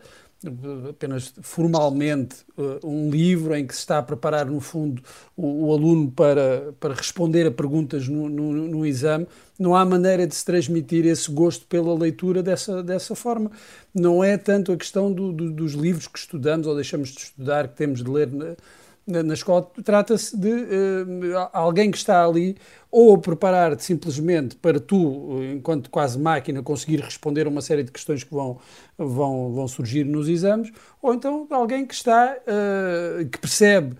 [0.89, 2.37] apenas formalmente
[2.83, 5.01] um livro em que se está a preparar, no fundo,
[5.35, 9.27] o, o aluno para, para responder a perguntas no, no, no exame
[9.57, 13.51] não há maneira de se transmitir esse gosto pela leitura dessa, dessa forma.
[13.93, 17.67] Não é tanto a questão do, do, dos livros que estudamos ou deixamos de estudar,
[17.67, 18.29] que temos de ler
[19.05, 19.69] na, escola.
[19.83, 22.55] Trata-se de uh, alguém que está ali
[22.89, 27.91] ou a preparar-te simplesmente para tu, enquanto quase máquina, conseguir responder a uma série de
[27.91, 28.59] questões que vão,
[28.95, 33.95] vão, vão surgir nos exames, ou então alguém que está, uh, que percebe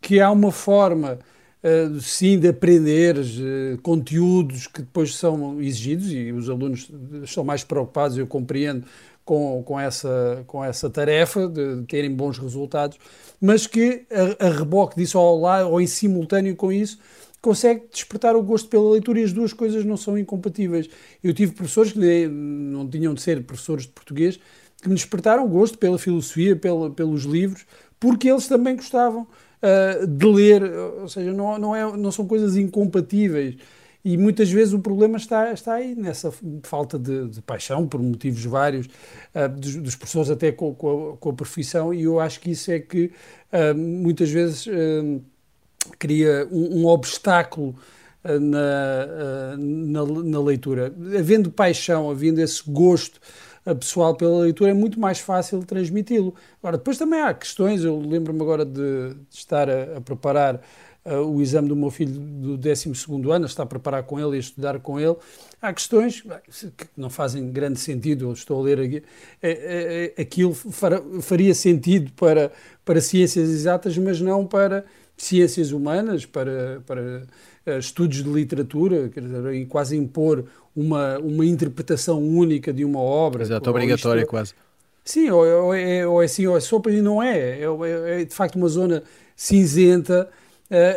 [0.00, 1.18] que há uma forma
[1.64, 6.88] uh, sim de aprender uh, conteúdos que depois são exigidos e os alunos
[7.24, 8.86] estão mais preocupados, eu compreendo,
[9.26, 12.96] com, com, essa, com essa tarefa de terem bons resultados,
[13.40, 14.06] mas que
[14.40, 16.98] a, a reboque disso ou, lá, ou em simultâneo com isso
[17.42, 20.88] consegue despertar o gosto pela leitura e as duas coisas não são incompatíveis.
[21.22, 24.40] Eu tive professores que não tinham de ser professores de português
[24.80, 27.66] que me despertaram o gosto pela filosofia, pela, pelos livros,
[27.98, 30.62] porque eles também gostavam uh, de ler,
[31.00, 33.56] ou seja, não, não, é, não são coisas incompatíveis.
[34.06, 38.44] E muitas vezes o problema está, está aí, nessa falta de, de paixão, por motivos
[38.44, 42.38] vários, uh, dos, dos, professores até com, com, a, com, a, profissão, e eu acho
[42.38, 43.10] que isso é que
[43.52, 45.20] uh, muitas vezes uh,
[45.98, 47.74] cria um, um obstáculo
[48.22, 50.94] na, na, na, leitura.
[51.18, 53.20] Havendo paixão, havendo esse gosto
[53.80, 56.32] pessoal pela leitura, é muito mais fácil transmiti-lo.
[56.60, 60.60] Agora, depois também há questões, eu lembro-me agora de, de estar a, a preparar
[61.14, 62.92] o exame do meu filho do 12
[63.30, 65.16] ano, está a preparar com ele e a estudar com ele.
[65.62, 69.02] Há questões que não fazem grande sentido, eu estou a ler aqui,
[69.42, 72.52] é, é, é, aquilo faria sentido para,
[72.84, 74.84] para ciências exatas, mas não para
[75.16, 77.22] ciências humanas, para, para
[77.66, 83.42] uh, estudos de literatura, quer dizer, quase impor uma, uma interpretação única de uma obra.
[83.42, 84.54] Exato, obrigatória isto, quase.
[85.02, 87.60] Sim, ou, ou, é, ou é assim, ou é sopa e não é.
[87.60, 88.20] É, é.
[88.20, 89.02] é, de facto uma zona
[89.34, 90.28] cinzenta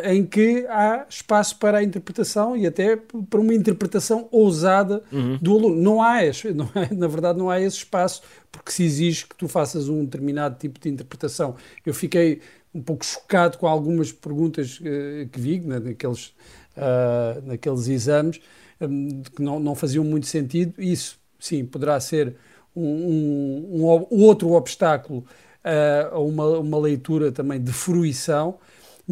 [0.04, 5.38] em que há espaço para a interpretação e até para uma interpretação ousada uhum.
[5.40, 5.80] do aluno.
[5.80, 9.36] Não há, esse, não é, na verdade, não há esse espaço porque se exige que
[9.36, 11.54] tu faças um determinado tipo de interpretação.
[11.86, 12.40] Eu fiquei
[12.74, 16.28] um pouco chocado com algumas perguntas uh, que vi né, naqueles,
[16.76, 18.40] uh, naqueles exames
[18.80, 20.74] um, que não, não faziam muito sentido.
[20.78, 22.34] Isso, sim, poderá ser
[22.74, 25.24] um, um, um outro obstáculo
[25.64, 28.58] uh, a uma, uma leitura também de fruição,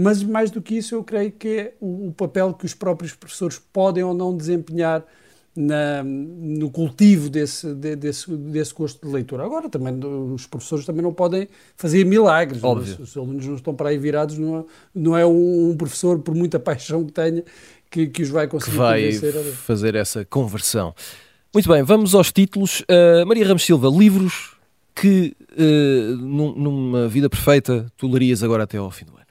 [0.01, 3.15] mas mais do que isso, eu creio que é o, o papel que os próprios
[3.15, 5.05] professores podem ou não desempenhar
[5.57, 9.45] na, no cultivo desse, de, desse, desse gosto de leitura.
[9.45, 9.99] Agora, também
[10.33, 12.63] os professores também não podem fazer milagres.
[12.63, 12.95] Óbvio.
[12.95, 16.21] Os, os alunos não estão para aí virados, não, é, não é um, um professor,
[16.21, 17.43] por muita paixão que tenha,
[17.91, 19.13] que, que os vai conseguir que vai
[19.53, 20.95] fazer essa conversão.
[21.53, 22.83] Muito bem, vamos aos títulos.
[22.83, 24.57] Uh, Maria Ramos Silva, livros
[24.95, 29.28] que uh, num, numa vida perfeita tu lerias agora até ao fim do ano?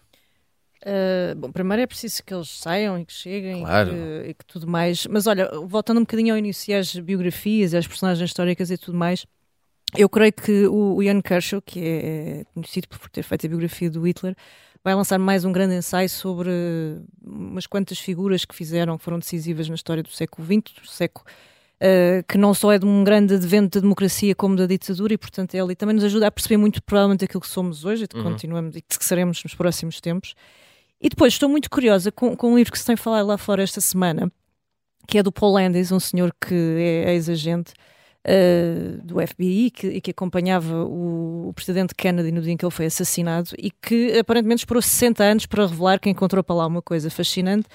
[0.84, 3.90] Uh, bom, primeiro é preciso que eles saiam e que cheguem claro.
[3.90, 5.06] e, que, e, que, tudo mais.
[5.08, 9.26] Mas olha, voltando um bocadinho ao início, às biografias, às personagens históricas e tudo mais,
[9.96, 13.50] eu creio que o, o Ian Kershaw, que é, é conhecido por ter feito a
[13.50, 14.36] biografia do Hitler,
[14.84, 16.50] vai lançar mais um grande ensaio sobre
[17.24, 21.26] umas quantas figuras que fizeram, que foram decisivas na história do século XX, do século
[21.78, 25.18] Uh, que não só é de um grande advento da democracia como da ditadura e
[25.18, 28.18] portanto ele também nos ajuda a perceber muito provavelmente aquilo que somos hoje e que
[28.18, 28.24] uhum.
[28.24, 30.34] continuamos e que seremos nos próximos tempos
[31.02, 33.64] e depois estou muito curiosa com, com um livro que se tem falado lá fora
[33.64, 34.32] esta semana
[35.08, 37.74] que é do Paul Landis, um senhor que é ex-agente
[38.28, 42.66] uh, do FBI que, e que acompanhava o, o, presidente Kennedy no dia em que
[42.66, 46.68] ele foi assassinado e que aparentemente esperou 60 anos para revelar que encontrou para lá
[46.68, 47.68] uma coisa fascinante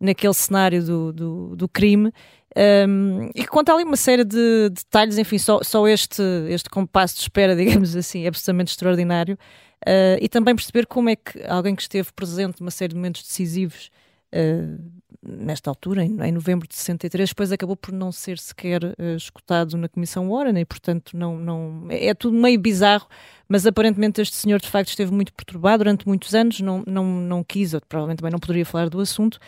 [0.00, 2.12] naquele cenário do, do, do crime
[2.56, 7.14] um, e que conta ali uma série de detalhes, enfim, só, só este, este compasso
[7.14, 9.38] de espera, digamos assim, é absolutamente extraordinário.
[9.86, 13.22] Uh, e também perceber como é que alguém que esteve presente numa série de momentos
[13.22, 13.90] decisivos
[14.34, 14.78] uh,
[15.22, 19.76] nesta altura, em, em, novembro de 63, depois acabou por não ser sequer uh, escutado
[19.76, 23.06] na Comissão Warren e, portanto, não, não, é, é tudo meio bizarro,
[23.48, 27.42] mas aparentemente este senhor de facto esteve muito perturbado durante muitos anos, não, não, não
[27.42, 29.38] quis, ou provavelmente também não poderia falar do assunto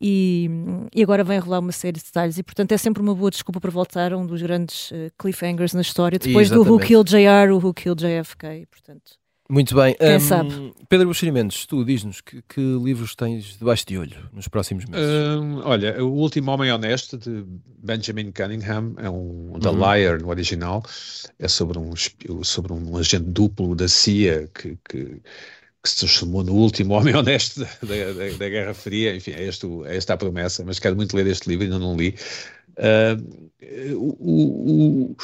[0.00, 0.48] e,
[0.94, 3.60] e, agora vem rolar uma série de detalhes e portanto é sempre uma boa desculpa
[3.60, 6.68] para voltar a um dos grandes uh, cliffhangers na história depois Exatamente.
[6.68, 9.18] do Who Killed JR, o Who Killed JFK portanto
[9.50, 9.94] muito bem.
[9.94, 10.74] Quem um, sabe?
[10.88, 15.06] Pedro Buxerimentos, tu diz-nos que, que, livros tens debaixo de olho nos próximos meses?
[15.06, 17.44] Um, olha, O Último Homem Honesto, de
[17.82, 19.94] Benjamin Cunningham, é um The uhum.
[19.94, 20.82] Liar no original,
[21.38, 21.92] é sobre um,
[22.42, 25.20] sobre um agente duplo da CIA que, que
[25.82, 27.66] que se transformou no último homem honesto da,
[28.12, 29.14] da, da Guerra Fria.
[29.14, 31.96] Enfim, é, este, é esta a promessa, mas quero muito ler este livro, ainda não
[31.96, 32.14] li.
[32.76, 33.48] Uh,
[33.96, 35.16] o, o,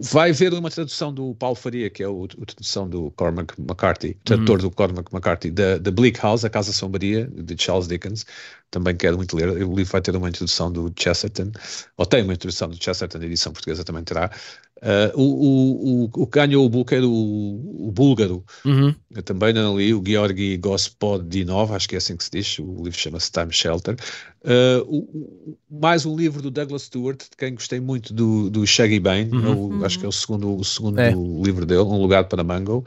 [0.00, 4.14] vai haver uma tradução do Paulo Faria, que é o, a tradução do Cormac McCarthy,
[4.22, 4.68] tradutor uhum.
[4.68, 8.26] do Cormac McCarthy, da, da Bleak House, A Casa Sombria, de Charles Dickens.
[8.70, 9.48] Também quero muito ler.
[9.48, 11.50] O livro vai ter uma introdução do Chesterton,
[11.96, 14.30] ou tem uma introdução do Chesterton, a edição portuguesa também terá.
[14.78, 18.94] Uh, o, o, o, ganhou o book era o, o búlgaro, uhum.
[19.24, 22.96] também não li, o Georgi Gospodinov, acho que é assim que se diz, o livro
[22.96, 23.96] chama-se Time Shelter.
[24.44, 29.00] Uh, o, mais um livro do Douglas Stewart, de quem gostei muito, do, do Shaggy
[29.00, 29.84] Bane, uhum.
[29.84, 31.10] acho que é o segundo, o segundo é.
[31.10, 32.84] livro dele, Um Lugar para Mango.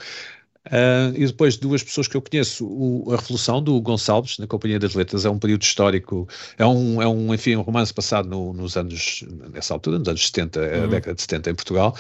[0.67, 4.78] Uh, e depois duas pessoas que eu conheço, o, a Revolução do Gonçalves, na Companhia
[4.78, 8.54] das Letras, é um período histórico, é um, é um enfim, um romance passado no,
[8.54, 10.84] nos anos, nessa altura, nos anos 70, uhum.
[10.84, 11.97] a década de 70 em Portugal,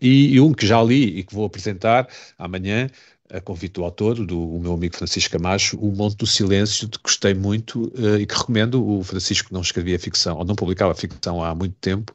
[0.00, 2.06] e, e, um que já li e que vou apresentar
[2.38, 2.90] amanhã,
[3.32, 6.98] a convite do autor, do o meu amigo Francisco Camacho, O Monte do Silêncio, que
[7.02, 8.86] gostei muito uh, e que recomendo.
[8.86, 12.12] O Francisco não escrevia ficção, ou não publicava ficção há muito tempo,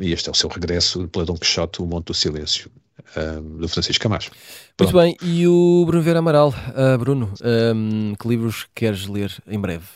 [0.00, 2.68] e este é o seu regresso pela Dom Quixote, O Monte do Silêncio
[3.16, 4.30] um, do Francisco Camacho.
[4.76, 4.92] Pronto.
[4.92, 7.32] Muito bem, e o Bruno Vera Amaral, uh, Bruno,
[7.74, 9.86] um, que livros queres ler em breve?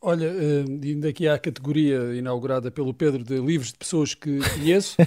[0.00, 0.30] Olha,
[0.84, 4.96] indo aqui à categoria inaugurada pelo Pedro de livros de pessoas que conheço,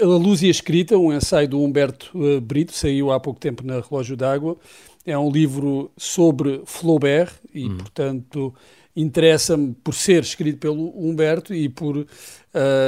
[0.00, 3.66] A Luz e a Escrita, um ensaio do Humberto uh, Brito, saiu há pouco tempo
[3.66, 4.56] na Relógio d'Água.
[5.04, 7.76] É um livro sobre Flaubert e, hum.
[7.76, 8.54] portanto,
[8.96, 12.06] interessa-me por ser escrito pelo Humberto e por uh,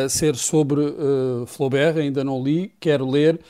[0.09, 3.41] ser sobre uh, Flaubert, ainda não li, quero ler.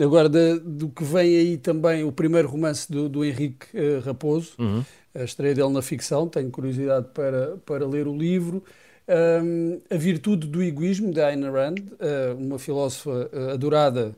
[0.00, 4.52] Agora, de, do que vem aí também o primeiro romance do, do Henrique uh, Raposo,
[4.58, 4.84] uhum.
[5.14, 8.62] a estreia dele na ficção, tenho curiosidade para, para ler o livro.
[9.06, 11.74] Um, a Virtude do Egoísmo, de Ayn Rand,
[12.38, 14.16] uma filósofa adorada,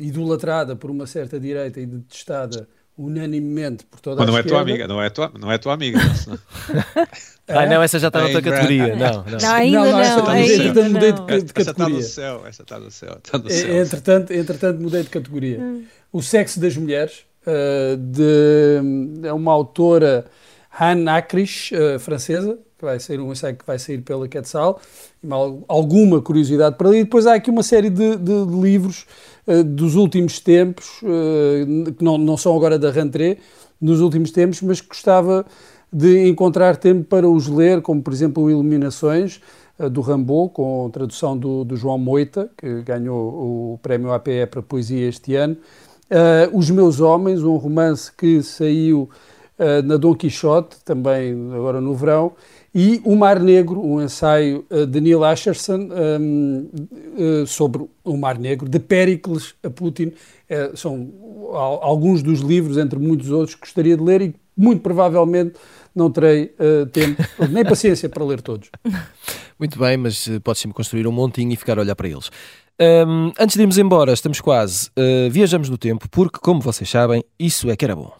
[0.00, 4.60] idolatrada por uma certa direita e detestada unanimemente por toda Mas não a é tua
[4.60, 5.98] amiga, não é tua, não é tua amiga.
[7.48, 8.94] ah, não, essa já está noutra categoria.
[8.94, 9.38] Não, não.
[9.40, 11.62] não ainda não, não, essa está ainda mudei de, de, categoria.
[11.62, 13.18] Essa está no céu, essa está no céu.
[13.24, 13.82] Está no céu.
[13.82, 15.58] Entretanto, entretanto, mudei de categoria.
[15.58, 15.84] Hum.
[16.12, 20.26] O Sexo das Mulheres, uh, de, é uma autora,
[20.78, 24.80] Han Acrich, uh, francesa, que vai sair um ensaio que vai sair pela Quetzal,
[25.68, 27.00] alguma curiosidade para ler.
[27.00, 29.06] E depois há aqui uma série de, de, de livros uh,
[29.46, 33.38] dos últimos tempos, uh, que não, não são agora da Rantré,
[33.80, 35.44] dos últimos tempos, mas que gostava
[35.92, 39.40] de encontrar tempo para os ler, como por exemplo Iluminações,
[39.78, 44.62] uh, do Rambo, com tradução do, do, João Moita, que ganhou o prémio APE para
[44.62, 45.56] poesia este ano.
[46.52, 49.08] Os Meus Homens, um romance que saiu
[49.82, 52.32] na Dom Quixote, também agora no verão,
[52.74, 55.88] e O Mar Negro, um ensaio uh, de Neil Asherson
[56.20, 56.70] um,
[57.16, 60.12] uh, sobre o Mar Negro, de Péricles a Putin.
[60.48, 61.10] Uh, são
[61.52, 65.54] alguns dos livros, entre muitos outros, que gostaria de ler e muito provavelmente
[65.94, 66.54] não terei
[66.92, 68.70] tempo nem paciência para ler todos.
[69.58, 72.30] Muito bem, mas podes sempre construir um montinho e ficar a olhar para eles.
[73.06, 74.90] Um, antes de irmos embora, estamos quase.
[75.30, 78.12] viajamos no tempo, porque, como vocês sabem, isso é que era bom.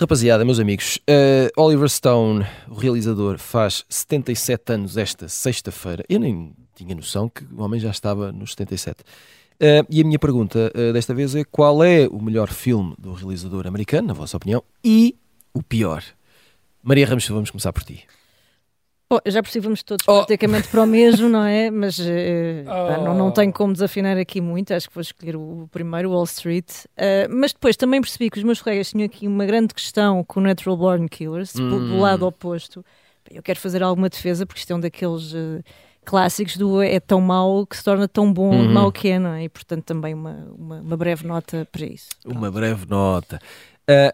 [0.00, 6.04] Rapaziada, meus amigos, uh, Oliver Stone, o realizador, faz 77 anos esta sexta-feira.
[6.08, 9.00] Eu nem tinha noção que o homem já estava nos 77.
[9.00, 9.04] Uh,
[9.58, 13.12] eh, e a minha pergunta uh, desta vez é: qual é o melhor filme do
[13.12, 15.16] realizador americano, na vossa opinião, e
[15.52, 16.04] o pior?
[16.80, 18.04] Maria Ramos, vamos começar por ti.
[19.10, 20.18] Bom, já percebemos todos oh.
[20.18, 21.70] praticamente para o mesmo, não é?
[21.70, 22.02] Mas uh,
[22.66, 23.04] oh.
[23.04, 26.68] não, não tenho como desafinar aqui muito, acho que vou escolher o, primeiro, Wall Street.
[26.90, 30.40] Uh, mas depois também percebi que os meus colegas tinham aqui uma grande questão com
[30.40, 31.68] o Natural Born Killers, hum.
[31.68, 32.84] do lado oposto.
[33.30, 35.64] Eu quero fazer alguma defesa, porque isto é um daqueles uh,
[36.04, 38.70] clássicos do é tão mau que se torna tão bom, uhum.
[38.70, 39.44] mau que é, não é?
[39.44, 42.10] E portanto também uma, uma, uma breve nota para isso.
[42.22, 42.36] Pronto.
[42.36, 43.38] Uma breve nota.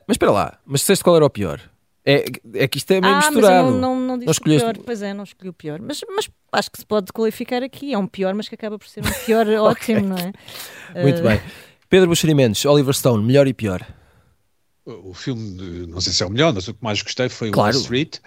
[0.07, 1.61] mas espera lá, mas disseste qual era o pior?
[2.07, 2.25] É,
[2.55, 3.71] é que isto é meio ah, misturado.
[3.71, 4.73] Mas não, não, não disse não escolheste...
[4.73, 4.85] pior.
[4.85, 5.81] Pois é, não escolhi o pior.
[5.81, 7.95] Mas, mas acho que se pode qualificar aqui.
[7.95, 10.33] É um pior, mas que acaba por ser um pior ótimo, não é?
[11.03, 11.23] Muito uh...
[11.23, 11.41] bem.
[11.89, 13.87] Pedro Buxerimentos, Oliver Stone, melhor e pior?
[14.85, 17.75] O filme, não sei se é o melhor, mas o que mais gostei foi claro.
[17.75, 18.19] Wall Street.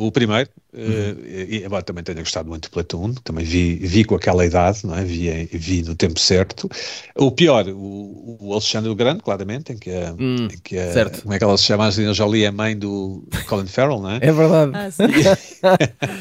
[0.00, 0.82] O primeiro, uhum.
[0.82, 4.86] uh, e, embora também tenha gostado muito do Platoon, também vi, vi com aquela idade,
[4.86, 5.04] não é?
[5.04, 6.70] vi, vi no tempo certo.
[7.14, 10.90] O pior, o, o Alexandre o Grande, claramente, em que, a, hum, em que a,
[10.90, 11.20] certo.
[11.20, 11.84] como é que ela se chama?
[11.84, 14.20] A Angelina Jolie é a mãe do Colin Farrell, não é?
[14.24, 14.72] É verdade.
[14.74, 15.78] Ah,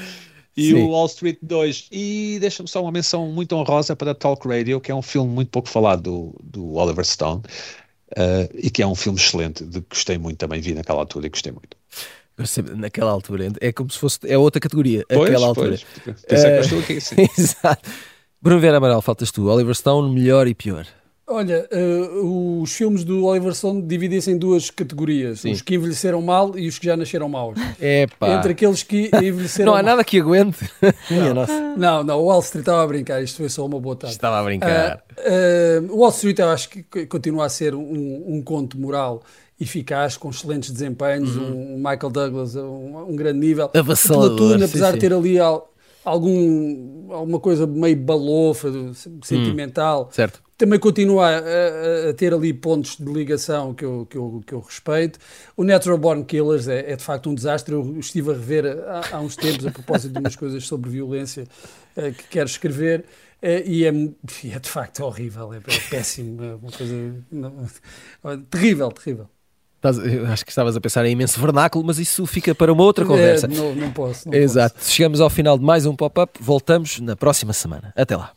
[0.58, 0.74] e Sim.
[0.74, 1.88] o Wall Street 2.
[1.90, 5.52] E deixa-me só uma menção muito honrosa para Talk Radio, que é um filme muito
[5.52, 7.44] pouco falado do, do Oliver Stone,
[8.12, 11.28] uh, e que é um filme excelente, de que gostei muito também, vi naquela altura
[11.28, 11.78] e gostei muito
[12.76, 13.52] naquela altura.
[13.60, 14.20] É como se fosse.
[14.26, 15.04] É outra categoria.
[15.08, 15.78] Pois, aquela altura.
[16.04, 16.26] Pois.
[16.28, 17.16] Estou aqui assim.
[17.38, 17.90] Exato.
[18.42, 19.48] Bruno Vera Amaral, faltas tu.
[19.48, 20.86] Oliver Stone, melhor e pior.
[21.32, 25.52] Olha, uh, os filmes do Oliver Stone dividem-se em duas categorias: Sim.
[25.52, 27.56] os que envelheceram mal e os que já nasceram maus.
[27.80, 28.30] Epá.
[28.30, 29.92] Entre aqueles que envelheceram Não há mal.
[29.92, 30.58] nada que aguente.
[31.12, 34.16] Não, não, não, o Wall Street estava a brincar, isto foi só uma boa tarde.
[34.16, 35.04] Estava a brincar.
[35.20, 39.22] Uh, uh, Wall Street, eu acho que continua a ser um, um conto moral
[39.60, 41.76] eficaz, com excelentes desempenhos, uhum.
[41.76, 43.70] um Michael Douglas um, um grande nível.
[43.74, 44.38] Avassalador.
[44.38, 45.38] Platoon, apesar sim, de ter ali
[46.03, 48.72] algum, alguma coisa meio balofa,
[49.24, 50.41] sentimental, hum, certo.
[50.57, 54.60] também continua a, a, ter ali pontos de ligação que eu, que eu, que eu
[54.60, 55.20] respeito.
[55.55, 57.74] O Natural Born Killers é, é, de facto um desastre.
[57.74, 61.47] Eu estive a rever há, há uns tempos a propósito de umas coisas sobre violência
[61.97, 63.05] uh, que quero escrever.
[63.41, 67.66] Uh, e, é, é, de facto horrível, é, é péssimo, é uma coisa não,
[68.51, 69.30] terrível, terrível.
[69.80, 73.06] Estás, acho que estavas a pensar em imenso vernáculo, mas isso fica para uma outra
[73.06, 73.46] é, conversa.
[73.46, 74.28] É, não, não, posso.
[74.28, 74.76] Não Exato.
[74.76, 74.92] Posso.
[74.92, 76.38] Chegamos ao final de mais um pop-up.
[76.42, 77.94] Voltamos na próxima semana.
[77.96, 78.34] Até lá.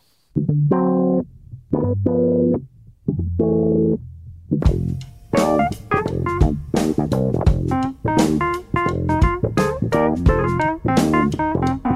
[11.34, 11.91] Thank you.